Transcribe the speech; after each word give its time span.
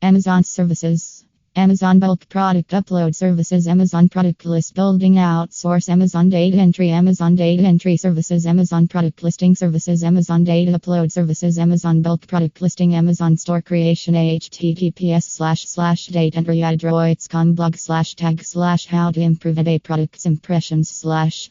Amazon 0.00 0.44
services. 0.44 1.24
Amazon 1.56 1.98
bulk 1.98 2.28
product 2.28 2.70
upload 2.70 3.16
services, 3.16 3.66
Amazon 3.66 4.08
product 4.08 4.44
list 4.44 4.76
building 4.76 5.14
outsource, 5.14 5.88
Amazon 5.88 6.28
data 6.28 6.56
entry, 6.56 6.90
Amazon 6.90 7.34
data 7.34 7.64
entry 7.64 7.96
services, 7.96 8.46
Amazon 8.46 8.86
product 8.86 9.24
listing 9.24 9.56
services, 9.56 10.04
Amazon 10.04 10.44
data 10.44 10.70
upload 10.70 11.10
services, 11.10 11.58
Amazon 11.58 12.00
bulk 12.00 12.28
product 12.28 12.60
listing, 12.62 12.94
Amazon 12.94 13.36
store 13.36 13.60
creation, 13.60 14.14
https 14.14 15.24
slash 15.24 15.66
slash 15.66 16.06
date 16.06 16.36
entry. 16.36 16.58
Adroits.com 16.58 17.54
blog 17.54 17.74
slash 17.74 18.14
tag 18.14 18.44
slash 18.44 18.86
how 18.86 19.10
to 19.10 19.20
improve 19.20 19.56
eBay 19.56 19.82
products 19.82 20.26
impressions 20.26 20.88
slash 20.88 21.50